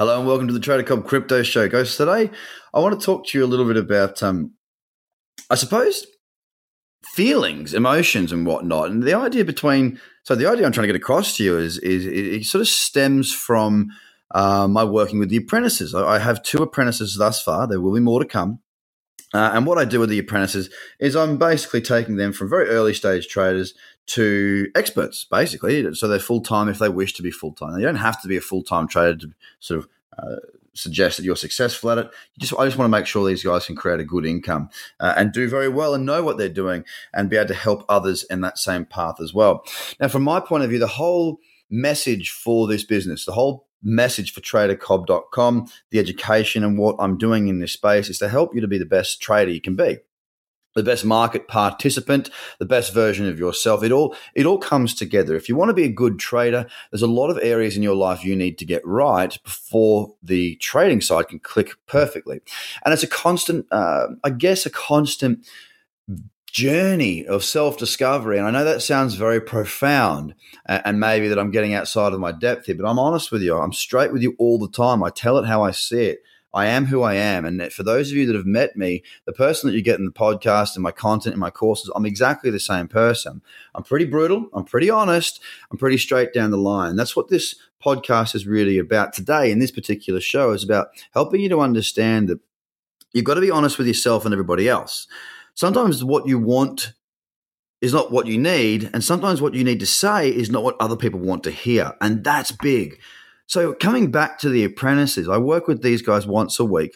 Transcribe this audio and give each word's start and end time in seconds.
Hello 0.00 0.16
and 0.18 0.26
welcome 0.26 0.46
to 0.46 0.54
the 0.54 0.60
Trader 0.60 0.82
Cobb 0.82 1.06
Crypto 1.06 1.42
Show. 1.42 1.68
Guys, 1.68 1.94
today 1.94 2.30
I 2.72 2.80
want 2.80 2.98
to 2.98 3.04
talk 3.04 3.26
to 3.26 3.38
you 3.38 3.44
a 3.44 3.46
little 3.46 3.66
bit 3.66 3.76
about, 3.76 4.22
um, 4.22 4.54
I 5.50 5.56
suppose, 5.56 6.06
feelings, 7.04 7.74
emotions, 7.74 8.32
and 8.32 8.46
whatnot. 8.46 8.90
And 8.90 9.02
the 9.02 9.12
idea 9.12 9.44
between, 9.44 10.00
so 10.22 10.34
the 10.34 10.46
idea 10.46 10.64
I'm 10.64 10.72
trying 10.72 10.86
to 10.86 10.92
get 10.94 10.96
across 10.96 11.36
to 11.36 11.44
you 11.44 11.58
is, 11.58 11.76
is 11.80 12.06
it 12.06 12.46
sort 12.46 12.62
of 12.62 12.68
stems 12.68 13.34
from 13.34 13.90
uh, 14.30 14.66
my 14.66 14.84
working 14.84 15.18
with 15.18 15.28
the 15.28 15.36
apprentices. 15.36 15.94
I 15.94 16.18
have 16.18 16.42
two 16.42 16.62
apprentices 16.62 17.16
thus 17.18 17.42
far. 17.42 17.66
There 17.66 17.82
will 17.82 17.92
be 17.92 18.00
more 18.00 18.20
to 18.20 18.26
come. 18.26 18.60
Uh, 19.34 19.50
and 19.52 19.66
what 19.66 19.76
I 19.76 19.84
do 19.84 20.00
with 20.00 20.08
the 20.08 20.18
apprentices 20.18 20.70
is 20.98 21.14
I'm 21.14 21.36
basically 21.36 21.82
taking 21.82 22.16
them 22.16 22.32
from 22.32 22.48
very 22.48 22.70
early 22.70 22.94
stage 22.94 23.28
traders 23.28 23.74
to 24.10 24.68
experts, 24.74 25.24
basically. 25.24 25.94
So 25.94 26.08
they're 26.08 26.18
full 26.18 26.40
time 26.40 26.68
if 26.68 26.78
they 26.78 26.88
wish 26.88 27.12
to 27.14 27.22
be 27.22 27.30
full 27.30 27.52
time. 27.52 27.78
You 27.78 27.86
don't 27.86 27.96
have 27.96 28.20
to 28.22 28.28
be 28.28 28.36
a 28.36 28.40
full 28.40 28.62
time 28.62 28.88
trader 28.88 29.16
to 29.18 29.30
sort 29.60 29.80
of 29.80 29.88
uh, 30.18 30.36
suggest 30.74 31.16
that 31.16 31.24
you're 31.24 31.36
successful 31.36 31.90
at 31.90 31.98
it. 31.98 32.06
You 32.34 32.40
just, 32.40 32.54
I 32.58 32.64
just 32.64 32.76
want 32.76 32.92
to 32.92 32.98
make 32.98 33.06
sure 33.06 33.26
these 33.26 33.44
guys 33.44 33.66
can 33.66 33.76
create 33.76 34.00
a 34.00 34.04
good 34.04 34.26
income 34.26 34.68
uh, 34.98 35.14
and 35.16 35.32
do 35.32 35.48
very 35.48 35.68
well 35.68 35.94
and 35.94 36.04
know 36.04 36.24
what 36.24 36.38
they're 36.38 36.48
doing 36.48 36.84
and 37.14 37.30
be 37.30 37.36
able 37.36 37.48
to 37.48 37.54
help 37.54 37.84
others 37.88 38.24
in 38.24 38.40
that 38.40 38.58
same 38.58 38.84
path 38.84 39.20
as 39.20 39.32
well. 39.32 39.64
Now, 40.00 40.08
from 40.08 40.22
my 40.22 40.40
point 40.40 40.64
of 40.64 40.70
view, 40.70 40.80
the 40.80 40.86
whole 40.88 41.38
message 41.70 42.30
for 42.30 42.66
this 42.66 42.82
business, 42.82 43.24
the 43.24 43.32
whole 43.32 43.68
message 43.80 44.32
for 44.32 44.40
tradercobb.com, 44.40 45.68
the 45.90 46.00
education 46.00 46.64
and 46.64 46.78
what 46.78 46.96
I'm 46.98 47.16
doing 47.16 47.46
in 47.46 47.60
this 47.60 47.72
space 47.72 48.08
is 48.08 48.18
to 48.18 48.28
help 48.28 48.54
you 48.54 48.60
to 48.60 48.68
be 48.68 48.78
the 48.78 48.84
best 48.84 49.22
trader 49.22 49.52
you 49.52 49.60
can 49.60 49.76
be. 49.76 49.98
The 50.74 50.82
best 50.82 51.04
market 51.04 51.48
participant, 51.48 52.30
the 52.58 52.64
best 52.64 52.94
version 52.94 53.28
of 53.28 53.38
yourself. 53.38 53.82
It 53.82 53.90
all 53.90 54.14
it 54.34 54.46
all 54.46 54.58
comes 54.58 54.94
together. 54.94 55.34
If 55.34 55.48
you 55.48 55.56
want 55.56 55.70
to 55.70 55.74
be 55.74 55.84
a 55.84 55.92
good 55.92 56.18
trader, 56.18 56.66
there's 56.90 57.02
a 57.02 57.08
lot 57.08 57.30
of 57.30 57.38
areas 57.42 57.76
in 57.76 57.82
your 57.82 57.96
life 57.96 58.24
you 58.24 58.36
need 58.36 58.56
to 58.58 58.64
get 58.64 58.86
right 58.86 59.36
before 59.42 60.14
the 60.22 60.56
trading 60.56 61.00
side 61.00 61.28
can 61.28 61.40
click 61.40 61.72
perfectly. 61.86 62.40
And 62.84 62.94
it's 62.94 63.02
a 63.02 63.08
constant, 63.08 63.66
uh, 63.72 64.08
I 64.22 64.30
guess, 64.30 64.64
a 64.64 64.70
constant 64.70 65.44
journey 66.50 67.26
of 67.26 67.44
self 67.44 67.78
discovery. 67.78 68.38
And 68.38 68.46
I 68.46 68.50
know 68.50 68.64
that 68.64 68.82
sounds 68.82 69.14
very 69.14 69.40
profound 69.40 70.34
and 70.66 71.00
maybe 71.00 71.28
that 71.28 71.38
I'm 71.38 71.50
getting 71.50 71.74
outside 71.74 72.12
of 72.12 72.20
my 72.20 72.32
depth 72.32 72.66
here, 72.66 72.74
but 72.74 72.88
I'm 72.88 72.98
honest 72.98 73.32
with 73.32 73.42
you. 73.42 73.56
I'm 73.56 73.72
straight 73.72 74.12
with 74.12 74.22
you 74.22 74.34
all 74.38 74.58
the 74.58 74.70
time. 74.70 75.02
I 75.02 75.10
tell 75.10 75.38
it 75.38 75.46
how 75.46 75.62
I 75.62 75.70
see 75.70 76.04
it. 76.06 76.22
I 76.52 76.66
am 76.66 76.86
who 76.86 77.02
I 77.02 77.14
am. 77.14 77.44
And 77.44 77.72
for 77.72 77.82
those 77.82 78.10
of 78.10 78.16
you 78.16 78.26
that 78.26 78.36
have 78.36 78.46
met 78.46 78.76
me, 78.76 79.02
the 79.24 79.32
person 79.32 79.68
that 79.68 79.76
you 79.76 79.82
get 79.82 79.98
in 79.98 80.04
the 80.04 80.12
podcast 80.12 80.74
and 80.74 80.82
my 80.82 80.90
content 80.90 81.34
and 81.34 81.40
my 81.40 81.50
courses, 81.50 81.90
I'm 81.94 82.06
exactly 82.06 82.50
the 82.50 82.60
same 82.60 82.88
person. 82.88 83.42
I'm 83.74 83.84
pretty 83.84 84.06
brutal. 84.06 84.48
I'm 84.52 84.64
pretty 84.64 84.90
honest. 84.90 85.40
I'm 85.70 85.78
pretty 85.78 85.98
straight 85.98 86.32
down 86.32 86.50
the 86.50 86.56
line. 86.58 86.96
That's 86.96 87.14
what 87.14 87.28
this 87.28 87.54
podcast 87.84 88.34
is 88.34 88.46
really 88.46 88.78
about 88.78 89.12
today. 89.12 89.50
In 89.50 89.58
this 89.58 89.70
particular 89.70 90.20
show 90.20 90.52
is 90.52 90.64
about 90.64 90.88
helping 91.12 91.40
you 91.40 91.48
to 91.50 91.60
understand 91.60 92.28
that 92.28 92.40
you've 93.12 93.24
got 93.24 93.34
to 93.34 93.40
be 93.40 93.50
honest 93.50 93.78
with 93.78 93.86
yourself 93.86 94.24
and 94.24 94.34
everybody 94.34 94.68
else 94.68 95.06
sometimes 95.60 96.02
what 96.02 96.26
you 96.26 96.38
want 96.38 96.94
is 97.80 97.92
not 97.92 98.10
what 98.10 98.26
you 98.26 98.38
need. 98.38 98.90
And 98.92 99.02
sometimes 99.02 99.40
what 99.40 99.54
you 99.54 99.64
need 99.64 99.80
to 99.80 99.86
say 99.86 100.28
is 100.28 100.50
not 100.50 100.62
what 100.62 100.76
other 100.80 100.96
people 100.96 101.20
want 101.20 101.44
to 101.44 101.50
hear. 101.50 101.92
And 102.00 102.24
that's 102.24 102.50
big. 102.50 102.98
So, 103.50 103.74
coming 103.74 104.12
back 104.12 104.38
to 104.38 104.48
the 104.48 104.62
apprentices, 104.62 105.28
I 105.28 105.36
work 105.36 105.66
with 105.66 105.82
these 105.82 106.02
guys 106.02 106.24
once 106.24 106.60
a 106.60 106.64
week. 106.64 106.94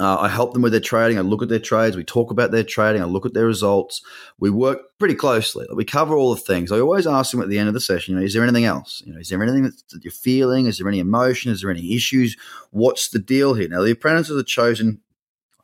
Uh, 0.00 0.16
I 0.18 0.30
help 0.30 0.54
them 0.54 0.62
with 0.62 0.72
their 0.72 0.80
trading. 0.80 1.18
I 1.18 1.20
look 1.20 1.42
at 1.42 1.50
their 1.50 1.58
trades. 1.58 1.94
We 1.94 2.04
talk 2.04 2.30
about 2.30 2.52
their 2.52 2.64
trading. 2.64 3.02
I 3.02 3.04
look 3.04 3.26
at 3.26 3.34
their 3.34 3.44
results. 3.44 4.00
We 4.40 4.48
work 4.48 4.78
pretty 4.98 5.14
closely. 5.14 5.66
We 5.74 5.84
cover 5.84 6.16
all 6.16 6.34
the 6.34 6.40
things. 6.40 6.72
I 6.72 6.80
always 6.80 7.06
ask 7.06 7.32
them 7.32 7.42
at 7.42 7.50
the 7.50 7.58
end 7.58 7.68
of 7.68 7.74
the 7.74 7.82
session, 7.82 8.14
you 8.14 8.20
know, 8.20 8.24
is 8.24 8.32
there 8.32 8.42
anything 8.42 8.64
else? 8.64 9.02
You 9.04 9.12
know, 9.12 9.20
is 9.20 9.28
there 9.28 9.42
anything 9.42 9.64
that 9.64 10.02
you're 10.02 10.10
feeling? 10.10 10.64
Is 10.64 10.78
there 10.78 10.88
any 10.88 11.00
emotion? 11.00 11.52
Is 11.52 11.60
there 11.60 11.70
any 11.70 11.94
issues? 11.94 12.34
What's 12.70 13.10
the 13.10 13.18
deal 13.18 13.52
here? 13.52 13.68
Now, 13.68 13.82
the 13.82 13.90
apprentices 13.90 14.40
are 14.40 14.44
chosen 14.44 15.02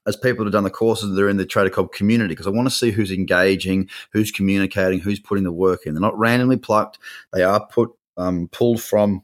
as 0.06 0.16
people 0.16 0.44
that 0.44 0.48
have 0.48 0.52
done 0.52 0.64
the 0.64 0.70
courses, 0.70 1.16
they're 1.16 1.30
in 1.30 1.38
the 1.38 1.46
Trader 1.46 1.70
Cobb 1.70 1.92
community 1.92 2.34
because 2.34 2.46
I 2.46 2.50
want 2.50 2.68
to 2.68 2.74
see 2.74 2.90
who's 2.90 3.10
engaging, 3.10 3.88
who's 4.12 4.30
communicating, 4.30 5.00
who's 5.00 5.18
putting 5.18 5.44
the 5.44 5.50
work 5.52 5.86
in. 5.86 5.94
They're 5.94 6.00
not 6.02 6.18
randomly 6.18 6.58
plucked; 6.58 6.98
they 7.32 7.42
are 7.42 7.66
put 7.66 7.90
um, 8.18 8.48
pulled 8.48 8.82
from 8.82 9.22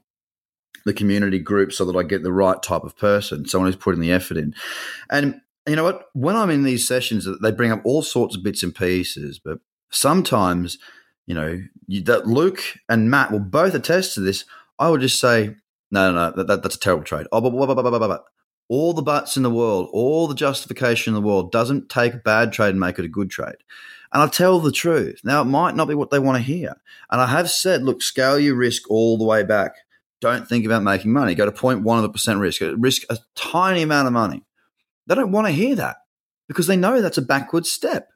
the 0.84 0.94
community 0.94 1.38
group 1.38 1.72
so 1.72 1.84
that 1.84 1.96
I 1.96 2.02
get 2.02 2.22
the 2.22 2.32
right 2.32 2.62
type 2.62 2.84
of 2.84 2.96
person, 2.96 3.46
someone 3.46 3.70
who's 3.70 3.80
putting 3.80 4.00
the 4.00 4.12
effort 4.12 4.36
in. 4.36 4.54
And 5.10 5.40
you 5.66 5.76
know 5.76 5.84
what? 5.84 6.06
When 6.14 6.36
I'm 6.36 6.50
in 6.50 6.62
these 6.62 6.86
sessions, 6.86 7.28
they 7.42 7.52
bring 7.52 7.72
up 7.72 7.82
all 7.84 8.02
sorts 8.02 8.36
of 8.36 8.42
bits 8.42 8.62
and 8.62 8.74
pieces, 8.74 9.38
but 9.38 9.58
sometimes, 9.90 10.78
you 11.26 11.34
know, 11.34 11.60
you, 11.86 12.02
that 12.02 12.26
Luke 12.26 12.62
and 12.88 13.10
Matt 13.10 13.30
will 13.30 13.40
both 13.40 13.74
attest 13.74 14.14
to 14.14 14.20
this. 14.20 14.44
I 14.78 14.88
would 14.88 15.00
just 15.00 15.20
say, 15.20 15.56
no, 15.90 16.12
no, 16.12 16.12
no, 16.12 16.36
that, 16.36 16.46
that, 16.46 16.62
that's 16.62 16.76
a 16.76 16.80
terrible 16.80 17.04
trade. 17.04 17.26
Oh, 17.32 17.40
but, 17.40 17.50
but, 17.50 17.74
but, 17.74 17.82
but, 17.82 17.90
but, 17.90 18.08
but 18.08 18.24
all 18.68 18.92
the 18.92 19.02
buts 19.02 19.36
in 19.36 19.42
the 19.42 19.50
world, 19.50 19.88
all 19.92 20.28
the 20.28 20.34
justification 20.34 21.10
in 21.10 21.20
the 21.20 21.26
world 21.26 21.50
doesn't 21.50 21.88
take 21.88 22.14
a 22.14 22.18
bad 22.18 22.52
trade 22.52 22.70
and 22.70 22.80
make 22.80 22.98
it 22.98 23.04
a 23.04 23.08
good 23.08 23.28
trade. 23.28 23.56
And 24.12 24.22
I 24.22 24.28
tell 24.28 24.60
the 24.60 24.72
truth. 24.72 25.20
Now, 25.24 25.42
it 25.42 25.46
might 25.46 25.76
not 25.76 25.88
be 25.88 25.94
what 25.94 26.10
they 26.10 26.18
want 26.18 26.36
to 26.36 26.42
hear. 26.42 26.74
And 27.10 27.20
I 27.20 27.26
have 27.26 27.50
said, 27.50 27.82
look, 27.82 28.02
scale 28.02 28.38
your 28.38 28.56
risk 28.56 28.90
all 28.90 29.18
the 29.18 29.24
way 29.24 29.42
back. 29.42 29.72
Don't 30.20 30.46
think 30.46 30.66
about 30.66 30.82
making 30.82 31.12
money. 31.12 31.34
Go 31.34 31.46
to 31.46 31.52
0.1 31.52 31.96
of 31.96 32.02
the 32.02 32.08
percent 32.08 32.40
risk. 32.40 32.62
Risk 32.76 33.02
a 33.08 33.18
tiny 33.34 33.82
amount 33.82 34.06
of 34.06 34.12
money. 34.12 34.44
They 35.06 35.14
don't 35.14 35.32
want 35.32 35.46
to 35.46 35.52
hear 35.52 35.74
that 35.76 35.96
because 36.46 36.66
they 36.66 36.76
know 36.76 37.00
that's 37.00 37.18
a 37.18 37.22
backward 37.22 37.66
step. 37.66 38.08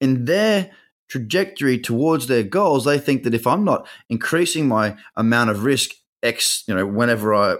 In 0.00 0.26
their 0.26 0.70
trajectory 1.08 1.78
towards 1.78 2.26
their 2.26 2.42
goals, 2.42 2.84
they 2.84 2.98
think 2.98 3.22
that 3.22 3.34
if 3.34 3.46
I'm 3.46 3.64
not 3.64 3.88
increasing 4.08 4.68
my 4.68 4.96
amount 5.16 5.50
of 5.50 5.64
risk 5.64 5.90
X, 6.22 6.64
you 6.66 6.74
know, 6.74 6.86
whenever 6.86 7.34
I 7.34 7.56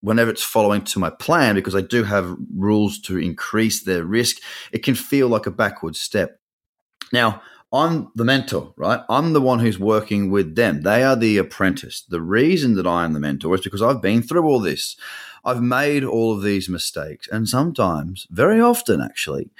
whenever 0.00 0.30
it's 0.30 0.42
following 0.42 0.82
to 0.82 0.98
my 0.98 1.10
plan, 1.10 1.54
because 1.54 1.74
I 1.74 1.82
do 1.82 2.04
have 2.04 2.34
rules 2.56 2.98
to 3.02 3.18
increase 3.18 3.84
their 3.84 4.04
risk, 4.04 4.38
it 4.72 4.82
can 4.82 4.94
feel 4.94 5.28
like 5.28 5.46
a 5.46 5.50
backward 5.50 5.94
step. 5.94 6.40
Now, 7.12 7.42
I'm 7.72 8.10
the 8.16 8.24
mentor, 8.24 8.74
right? 8.76 9.00
I'm 9.08 9.32
the 9.32 9.40
one 9.40 9.60
who's 9.60 9.78
working 9.78 10.30
with 10.30 10.56
them. 10.56 10.82
They 10.82 11.04
are 11.04 11.14
the 11.14 11.38
apprentice. 11.38 12.02
The 12.02 12.20
reason 12.20 12.74
that 12.74 12.86
I 12.86 13.04
am 13.04 13.12
the 13.12 13.20
mentor 13.20 13.54
is 13.54 13.60
because 13.60 13.82
I've 13.82 14.02
been 14.02 14.22
through 14.22 14.44
all 14.44 14.58
this. 14.58 14.96
I've 15.44 15.62
made 15.62 16.02
all 16.02 16.32
of 16.32 16.42
these 16.42 16.68
mistakes. 16.68 17.28
And 17.28 17.48
sometimes, 17.48 18.26
very 18.30 18.60
often 18.60 19.00
actually, 19.00 19.50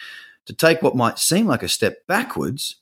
to 0.47 0.53
take 0.53 0.82
what 0.82 0.97
might 0.97 1.19
seem 1.19 1.47
like 1.47 1.62
a 1.62 1.69
step 1.69 2.06
backwards 2.09 2.76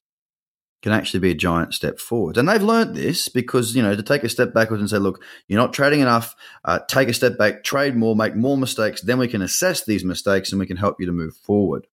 can 0.80 0.92
actually 0.92 1.20
be 1.20 1.32
a 1.32 1.34
giant 1.34 1.74
step 1.74 1.98
forward. 1.98 2.36
And 2.36 2.48
they've 2.48 2.62
learned 2.62 2.94
this 2.94 3.28
because, 3.28 3.74
you 3.74 3.82
know, 3.82 3.96
to 3.96 4.02
take 4.02 4.22
a 4.22 4.28
step 4.28 4.54
backwards 4.54 4.80
and 4.80 4.88
say, 4.88 4.98
look, 4.98 5.22
you're 5.48 5.60
not 5.60 5.72
trading 5.72 6.00
enough, 6.00 6.36
uh, 6.64 6.78
take 6.88 7.08
a 7.08 7.12
step 7.12 7.36
back, 7.36 7.64
trade 7.64 7.96
more, 7.96 8.14
make 8.14 8.36
more 8.36 8.56
mistakes, 8.56 9.02
then 9.02 9.18
we 9.18 9.28
can 9.28 9.42
assess 9.42 9.84
these 9.84 10.04
mistakes 10.04 10.52
and 10.52 10.60
we 10.60 10.66
can 10.66 10.76
help 10.76 10.96
you 11.00 11.06
to 11.06 11.12
move 11.12 11.36
forward. 11.36 11.86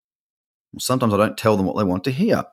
Sometimes 0.80 1.13
I 1.13 1.18
don't 1.18 1.38
tell 1.38 1.57
them 1.57 1.66
what 1.66 1.77
they 1.77 1.83
want 1.83 2.04
to 2.06 2.12
hear. 2.12 2.44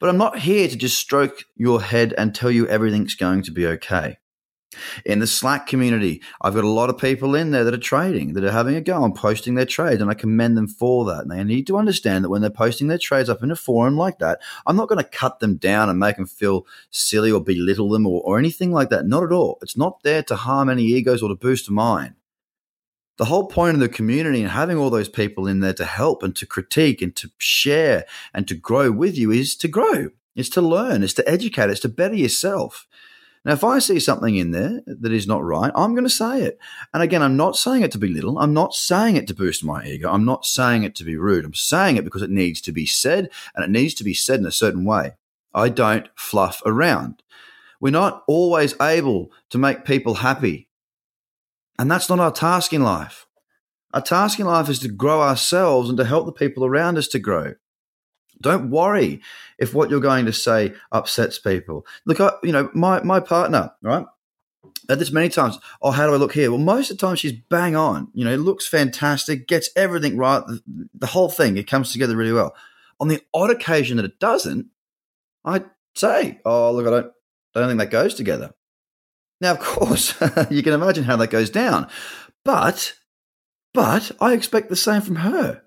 But 0.00 0.08
I'm 0.08 0.18
not 0.18 0.38
here 0.38 0.68
to 0.68 0.76
just 0.76 0.98
stroke 0.98 1.44
your 1.56 1.82
head 1.82 2.14
and 2.16 2.34
tell 2.34 2.50
you 2.50 2.66
everything's 2.66 3.14
going 3.14 3.42
to 3.42 3.50
be 3.50 3.66
okay. 3.66 4.18
In 5.04 5.18
the 5.18 5.26
Slack 5.26 5.66
community, 5.66 6.22
I've 6.40 6.54
got 6.54 6.64
a 6.64 6.68
lot 6.68 6.88
of 6.88 6.98
people 6.98 7.34
in 7.34 7.50
there 7.50 7.64
that 7.64 7.74
are 7.74 7.78
trading, 7.78 8.32
that 8.34 8.44
are 8.44 8.52
having 8.52 8.74
a 8.74 8.80
go 8.80 9.04
and 9.04 9.14
posting 9.14 9.54
their 9.54 9.66
trades, 9.66 10.00
and 10.00 10.10
I 10.10 10.14
commend 10.14 10.56
them 10.56 10.66
for 10.66 11.04
that. 11.06 11.22
And 11.22 11.30
they 11.30 11.44
need 11.44 11.66
to 11.66 11.76
understand 11.76 12.24
that 12.24 12.30
when 12.30 12.40
they're 12.40 12.50
posting 12.50 12.88
their 12.88 12.98
trades 12.98 13.28
up 13.28 13.42
in 13.42 13.50
a 13.50 13.56
forum 13.56 13.96
like 13.96 14.18
that, 14.18 14.40
I'm 14.66 14.76
not 14.76 14.88
going 14.88 15.02
to 15.02 15.10
cut 15.10 15.40
them 15.40 15.56
down 15.56 15.88
and 15.88 15.98
make 15.98 16.16
them 16.16 16.26
feel 16.26 16.66
silly 16.90 17.30
or 17.30 17.42
belittle 17.42 17.90
them 17.90 18.06
or, 18.06 18.22
or 18.22 18.38
anything 18.38 18.72
like 18.72 18.90
that. 18.90 19.06
Not 19.06 19.22
at 19.24 19.32
all. 19.32 19.58
It's 19.62 19.76
not 19.76 20.02
there 20.02 20.22
to 20.24 20.36
harm 20.36 20.68
any 20.68 20.84
egos 20.84 21.22
or 21.22 21.28
to 21.28 21.34
boost 21.34 21.70
mine. 21.70 22.16
The 23.18 23.26
whole 23.26 23.46
point 23.46 23.74
of 23.74 23.80
the 23.80 23.88
community 23.88 24.40
and 24.40 24.50
having 24.50 24.78
all 24.78 24.90
those 24.90 25.08
people 25.08 25.46
in 25.46 25.60
there 25.60 25.74
to 25.74 25.84
help 25.84 26.22
and 26.22 26.34
to 26.36 26.46
critique 26.46 27.02
and 27.02 27.14
to 27.16 27.30
share 27.38 28.04
and 28.32 28.48
to 28.48 28.54
grow 28.54 28.90
with 28.90 29.16
you 29.16 29.30
is 29.30 29.54
to 29.56 29.68
grow. 29.68 30.10
It's 30.34 30.48
to 30.50 30.62
learn, 30.62 31.02
it's 31.02 31.12
to 31.14 31.28
educate, 31.28 31.70
it's 31.70 31.80
to 31.80 31.88
better 31.88 32.14
yourself. 32.14 32.86
Now, 33.44 33.52
if 33.52 33.64
I 33.64 33.80
see 33.80 33.98
something 33.98 34.36
in 34.36 34.52
there 34.52 34.82
that 34.86 35.12
is 35.12 35.26
not 35.26 35.42
right, 35.42 35.72
I'm 35.74 35.94
going 35.94 36.04
to 36.04 36.10
say 36.10 36.42
it. 36.42 36.58
And 36.94 37.02
again, 37.02 37.22
I'm 37.22 37.36
not 37.36 37.56
saying 37.56 37.82
it 37.82 37.90
to 37.92 37.98
belittle. 37.98 38.38
I'm 38.38 38.54
not 38.54 38.72
saying 38.72 39.16
it 39.16 39.26
to 39.26 39.34
boost 39.34 39.64
my 39.64 39.84
ego. 39.84 40.12
I'm 40.12 40.24
not 40.24 40.46
saying 40.46 40.84
it 40.84 40.94
to 40.96 41.04
be 41.04 41.16
rude. 41.16 41.44
I'm 41.44 41.54
saying 41.54 41.96
it 41.96 42.04
because 42.04 42.22
it 42.22 42.30
needs 42.30 42.60
to 42.62 42.72
be 42.72 42.86
said 42.86 43.30
and 43.54 43.64
it 43.64 43.70
needs 43.70 43.94
to 43.94 44.04
be 44.04 44.14
said 44.14 44.38
in 44.38 44.46
a 44.46 44.52
certain 44.52 44.84
way. 44.84 45.14
I 45.52 45.70
don't 45.70 46.08
fluff 46.14 46.62
around. 46.64 47.22
We're 47.80 47.90
not 47.90 48.22
always 48.28 48.80
able 48.80 49.32
to 49.50 49.58
make 49.58 49.84
people 49.84 50.14
happy. 50.14 50.68
And 51.82 51.90
that's 51.90 52.08
not 52.08 52.20
our 52.20 52.30
task 52.30 52.72
in 52.72 52.84
life. 52.84 53.26
Our 53.92 54.00
task 54.00 54.38
in 54.38 54.46
life 54.46 54.68
is 54.68 54.78
to 54.78 54.88
grow 54.88 55.20
ourselves 55.20 55.88
and 55.88 55.98
to 55.98 56.04
help 56.04 56.26
the 56.26 56.32
people 56.32 56.64
around 56.64 56.96
us 56.96 57.08
to 57.08 57.18
grow. 57.18 57.54
Don't 58.40 58.70
worry 58.70 59.20
if 59.58 59.74
what 59.74 59.90
you're 59.90 59.98
going 59.98 60.26
to 60.26 60.32
say 60.32 60.74
upsets 60.92 61.40
people. 61.40 61.84
Look, 62.06 62.20
I, 62.20 62.34
you 62.44 62.52
know, 62.52 62.70
my, 62.72 63.02
my 63.02 63.18
partner, 63.18 63.72
right? 63.82 64.06
At 64.88 65.00
this 65.00 65.10
many 65.10 65.28
times, 65.28 65.58
oh, 65.82 65.90
how 65.90 66.06
do 66.06 66.14
I 66.14 66.18
look 66.18 66.34
here? 66.34 66.52
Well, 66.52 66.60
most 66.60 66.92
of 66.92 66.98
the 66.98 67.04
time 67.04 67.16
she's 67.16 67.32
bang 67.32 67.74
on. 67.74 68.12
You 68.14 68.26
know, 68.26 68.36
looks 68.36 68.68
fantastic, 68.68 69.48
gets 69.48 69.68
everything 69.74 70.16
right, 70.16 70.46
the, 70.46 70.62
the 70.94 71.08
whole 71.08 71.30
thing, 71.30 71.56
it 71.56 71.66
comes 71.66 71.90
together 71.90 72.14
really 72.14 72.32
well. 72.32 72.54
On 73.00 73.08
the 73.08 73.22
odd 73.34 73.50
occasion 73.50 73.96
that 73.96 74.06
it 74.06 74.20
doesn't, 74.20 74.66
I 75.44 75.64
say, 75.96 76.38
oh, 76.44 76.70
look, 76.70 76.86
I 76.86 76.90
don't, 76.90 77.12
don't 77.54 77.66
think 77.66 77.80
that 77.80 77.90
goes 77.90 78.14
together. 78.14 78.52
Now, 79.42 79.50
of 79.50 79.58
course, 79.60 80.14
you 80.50 80.62
can 80.62 80.72
imagine 80.72 81.04
how 81.04 81.16
that 81.16 81.30
goes 81.30 81.50
down. 81.50 81.88
But, 82.44 82.94
but 83.74 84.12
I 84.20 84.32
expect 84.32 84.70
the 84.70 84.76
same 84.76 85.02
from 85.02 85.16
her. 85.16 85.62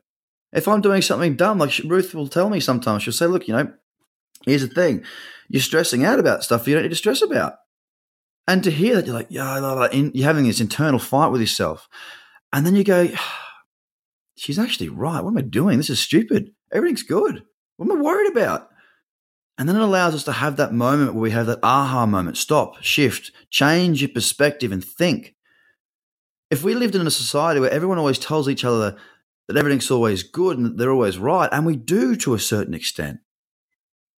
If 0.53 0.67
I'm 0.67 0.81
doing 0.81 1.01
something 1.01 1.35
dumb, 1.35 1.59
like 1.59 1.77
Ruth 1.85 2.15
will 2.15 2.29
tell 2.29 2.49
me 2.49 2.61
sometimes, 2.61 3.03
she'll 3.03 3.13
say, 3.13 3.27
look, 3.27 3.47
you 3.47 3.53
know, 3.53 3.73
here's 4.45 4.61
the 4.61 4.73
thing. 4.73 5.03
You're 5.49 5.61
stressing 5.61 6.05
out 6.05 6.19
about 6.19 6.43
stuff 6.43 6.67
you 6.67 6.73
don't 6.73 6.83
need 6.83 6.89
to 6.89 6.95
stress 6.95 7.21
about. 7.21 7.55
And 8.47 8.63
to 8.63 8.71
hear 8.71 8.95
that, 8.95 9.05
you're 9.05 9.15
like, 9.15 9.27
yeah. 9.29 9.89
You're 9.91 10.25
having 10.25 10.45
this 10.45 10.61
internal 10.61 10.99
fight 10.99 11.31
with 11.31 11.41
yourself. 11.41 11.89
And 12.53 12.65
then 12.65 12.75
you 12.75 12.85
go, 12.85 13.09
she's 14.37 14.57
actually 14.57 14.89
right. 14.89 15.21
What 15.21 15.31
am 15.31 15.37
I 15.37 15.41
doing? 15.41 15.77
This 15.77 15.89
is 15.89 15.99
stupid. 15.99 16.51
Everything's 16.71 17.03
good. 17.03 17.43
What 17.75 17.91
am 17.91 17.97
I 17.97 18.01
worried 18.01 18.31
about? 18.31 18.69
And 19.57 19.69
then 19.69 19.77
it 19.77 19.81
allows 19.81 20.13
us 20.13 20.23
to 20.25 20.33
have 20.33 20.57
that 20.57 20.73
moment 20.73 21.13
where 21.13 21.21
we 21.21 21.31
have 21.31 21.45
that 21.47 21.59
aha 21.63 22.05
moment. 22.05 22.37
Stop, 22.37 22.81
shift, 22.81 23.31
change 23.49 24.01
your 24.01 24.09
perspective 24.09 24.71
and 24.71 24.83
think. 24.83 25.35
If 26.51 26.63
we 26.63 26.75
lived 26.75 26.95
in 26.95 27.07
a 27.07 27.11
society 27.11 27.59
where 27.59 27.71
everyone 27.71 27.97
always 27.97 28.19
tells 28.19 28.49
each 28.49 28.65
other 28.65 28.97
that 29.47 29.57
everything's 29.57 29.91
always 29.91 30.23
good 30.23 30.57
and 30.57 30.65
that 30.65 30.77
they're 30.77 30.91
always 30.91 31.17
right, 31.17 31.49
and 31.51 31.65
we 31.65 31.75
do 31.75 32.15
to 32.17 32.33
a 32.33 32.39
certain 32.39 32.73
extent. 32.73 33.19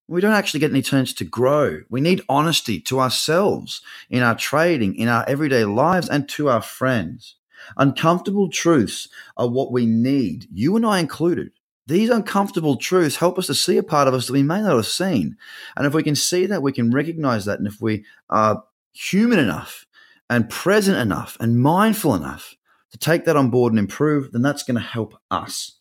We 0.07 0.22
don't 0.22 0.34
actually 0.34 0.62
get 0.62 0.72
any 0.72 0.81
chance 0.81 1.13
to 1.13 1.25
grow. 1.25 1.81
We 1.89 2.00
need 2.00 2.22
honesty 2.30 2.80
to 2.81 3.01
ourselves 3.01 3.81
in 4.10 4.24
our 4.24 4.36
trading, 4.36 4.95
in 4.95 5.10
our 5.10 5.25
everyday 5.28 5.66
lives, 5.66 6.07
and 6.07 6.30
to 6.30 6.50
our 6.50 6.62
friends. 6.62 7.36
Uncomfortable 7.75 8.50
truths 8.50 9.10
are 9.36 9.50
what 9.50 9.72
we 9.72 9.86
need, 9.86 10.48
you 10.51 10.78
and 10.78 10.86
I 10.86 11.00
included. 11.00 11.51
These 11.88 12.10
uncomfortable 12.10 12.75
truths 12.75 13.16
help 13.16 13.39
us 13.39 13.48
to 13.48 13.56
see 13.56 13.78
a 13.78 13.84
part 13.84 14.07
of 14.07 14.13
us 14.13 14.28
that 14.28 14.34
we 14.34 14.44
may 14.44 14.62
not 14.62 14.75
have 14.75 14.86
seen. 14.86 15.38
And 15.75 15.88
if 15.88 15.94
we 15.94 16.04
can 16.04 16.16
see 16.16 16.45
that, 16.45 16.62
we 16.62 16.74
can 16.74 16.92
recognize 16.92 17.45
that. 17.45 17.60
And 17.60 17.68
if 17.68 17.81
we 17.81 18.06
are 18.30 18.63
human 18.94 19.39
enough 19.39 19.86
and 20.30 20.50
present 20.50 20.98
enough 20.98 21.38
and 21.39 21.62
mindful 21.62 22.13
enough 22.13 22.56
to 22.92 22.98
take 22.98 23.24
that 23.25 23.38
on 23.38 23.50
board 23.50 23.72
and 23.72 23.80
improve, 23.80 24.34
then 24.34 24.42
that's 24.42 24.63
going 24.63 24.75
to 24.75 24.81
help 24.81 25.16
us. 25.31 25.80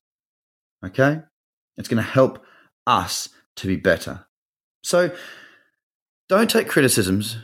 Okay? 0.85 1.23
It's 1.77 1.89
going 1.89 2.03
to 2.03 2.09
help 2.09 2.45
us 2.87 3.29
to 3.57 3.67
be 3.67 3.77
better. 3.77 4.27
So 4.85 5.15
don't 6.29 6.51
take 6.51 6.69
criticisms 6.69 7.37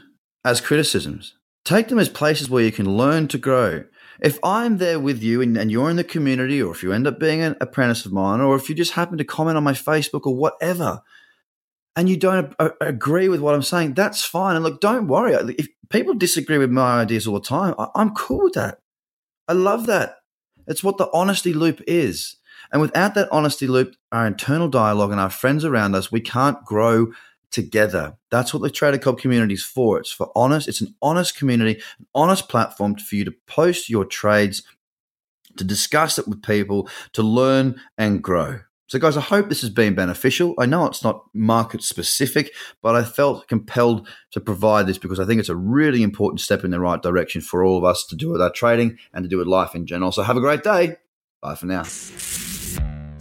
as 0.44 0.60
criticisms. 0.60 1.34
Take 1.64 1.88
them 1.88 1.98
as 1.98 2.08
places 2.08 2.48
where 2.48 2.64
you 2.64 2.72
can 2.72 2.96
learn 2.96 3.28
to 3.28 3.38
grow. 3.38 3.84
If 4.22 4.38
I'm 4.44 4.78
there 4.78 5.00
with 5.00 5.20
you 5.22 5.42
and, 5.42 5.56
and, 5.56 5.70
you're 5.70 5.90
in 5.90 5.96
the 5.96 6.04
community, 6.04 6.62
or 6.62 6.72
if 6.72 6.82
you 6.82 6.92
end 6.92 7.08
up 7.08 7.18
being 7.18 7.42
an 7.42 7.56
apprentice 7.60 8.06
of 8.06 8.12
mine, 8.12 8.40
or 8.40 8.54
if 8.54 8.68
you 8.68 8.74
just 8.74 8.92
happen 8.92 9.18
to 9.18 9.24
comment 9.24 9.56
on 9.56 9.64
my 9.64 9.72
Facebook 9.72 10.26
or 10.26 10.36
whatever, 10.36 11.02
and 11.96 12.08
you 12.08 12.16
don't 12.16 12.54
a- 12.60 12.70
agree 12.80 13.28
with 13.28 13.40
what 13.40 13.54
I'm 13.54 13.62
saying, 13.62 13.94
that's 13.94 14.24
fine. 14.24 14.54
And 14.54 14.64
look, 14.64 14.80
don't 14.80 15.08
worry. 15.08 15.34
If 15.58 15.68
people 15.88 16.14
disagree 16.14 16.58
with 16.58 16.70
my 16.70 17.00
ideas 17.00 17.26
all 17.26 17.34
the 17.34 17.40
time, 17.40 17.74
I- 17.78 17.88
I'm 17.96 18.14
cool 18.14 18.44
with 18.44 18.54
that. 18.54 18.78
I 19.48 19.54
love 19.54 19.86
that. 19.86 20.18
It's 20.68 20.84
what 20.84 20.98
the 20.98 21.10
honesty 21.12 21.52
loop 21.52 21.82
is. 21.88 22.36
And 22.70 22.80
without 22.80 23.14
that 23.14 23.28
honesty 23.32 23.66
loop, 23.66 23.94
our 24.12 24.26
internal 24.26 24.68
dialogue 24.68 25.10
and 25.10 25.20
our 25.20 25.30
friends 25.30 25.64
around 25.64 25.96
us, 25.96 26.12
we 26.12 26.20
can't 26.20 26.64
grow 26.64 27.08
together. 27.52 28.16
That's 28.30 28.52
what 28.52 28.62
the 28.62 28.70
Trader 28.70 28.98
Cobb 28.98 29.18
community 29.18 29.54
is 29.54 29.62
for. 29.62 29.98
It's 29.98 30.10
for 30.10 30.32
honest. 30.34 30.68
It's 30.68 30.80
an 30.80 30.94
honest 31.00 31.36
community, 31.36 31.80
an 31.98 32.06
honest 32.14 32.48
platform 32.48 32.96
for 32.96 33.14
you 33.14 33.24
to 33.24 33.34
post 33.46 33.88
your 33.88 34.04
trades, 34.04 34.62
to 35.56 35.64
discuss 35.64 36.18
it 36.18 36.26
with 36.26 36.42
people, 36.42 36.88
to 37.12 37.22
learn 37.22 37.80
and 37.96 38.22
grow. 38.22 38.60
So, 38.88 38.98
guys, 38.98 39.16
I 39.16 39.22
hope 39.22 39.48
this 39.48 39.62
has 39.62 39.70
been 39.70 39.94
beneficial. 39.94 40.54
I 40.58 40.66
know 40.66 40.84
it's 40.84 41.02
not 41.02 41.24
market 41.32 41.82
specific, 41.82 42.52
but 42.82 42.94
I 42.94 43.04
felt 43.04 43.48
compelled 43.48 44.06
to 44.32 44.40
provide 44.40 44.86
this 44.86 44.98
because 44.98 45.18
I 45.18 45.24
think 45.24 45.40
it's 45.40 45.48
a 45.48 45.56
really 45.56 46.02
important 46.02 46.40
step 46.40 46.62
in 46.62 46.70
the 46.70 46.80
right 46.80 47.00
direction 47.00 47.40
for 47.40 47.64
all 47.64 47.78
of 47.78 47.84
us 47.84 48.04
to 48.08 48.16
do 48.16 48.28
with 48.28 48.42
our 48.42 48.50
trading 48.50 48.98
and 49.14 49.22
to 49.22 49.30
do 49.30 49.38
with 49.38 49.46
life 49.46 49.74
in 49.74 49.86
general. 49.86 50.12
So, 50.12 50.22
have 50.22 50.36
a 50.36 50.40
great 50.40 50.62
day. 50.62 50.96
Bye 51.40 51.54
for 51.54 51.66
now. 51.66 51.84